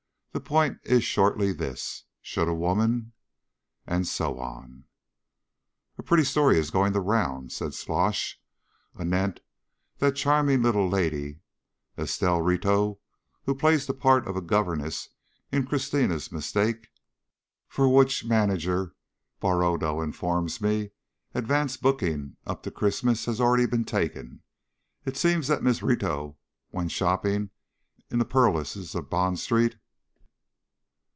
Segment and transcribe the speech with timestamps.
[0.33, 2.05] The point is shortly this.
[2.21, 3.11] Should a woman..."
[3.85, 4.85] And so on.
[5.97, 8.39] "A pretty story is going the rounds," said Slosh,
[8.97, 9.41] "anent
[9.97, 11.41] that charming little lady,
[11.97, 12.99] Estelle Rito,
[13.43, 15.09] who plays the part of a governess
[15.51, 16.87] in Christina's Mistake,
[17.67, 18.95] for which ("Manager"
[19.41, 20.91] Barodo informs me)
[21.35, 24.43] advance booking up to Christmas has already been taken.
[25.03, 26.37] It seems that Miss Rito
[26.69, 27.49] when shopping
[28.09, 29.75] in the purlieus of Bond Street